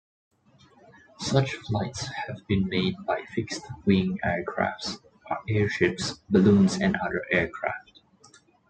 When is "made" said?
2.67-2.95